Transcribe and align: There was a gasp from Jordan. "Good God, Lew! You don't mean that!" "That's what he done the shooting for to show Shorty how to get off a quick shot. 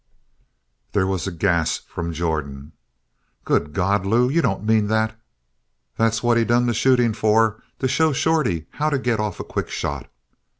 There 0.93 1.05
was 1.05 1.27
a 1.27 1.31
gasp 1.31 1.87
from 1.87 2.11
Jordan. 2.11 2.71
"Good 3.45 3.71
God, 3.71 4.03
Lew! 4.03 4.29
You 4.29 4.41
don't 4.41 4.63
mean 4.65 4.87
that!" 4.87 5.15
"That's 5.95 6.23
what 6.23 6.37
he 6.37 6.43
done 6.43 6.65
the 6.65 6.73
shooting 6.73 7.13
for 7.13 7.61
to 7.77 7.87
show 7.87 8.11
Shorty 8.11 8.65
how 8.71 8.89
to 8.89 8.97
get 8.97 9.19
off 9.19 9.39
a 9.39 9.43
quick 9.43 9.69
shot. 9.69 10.09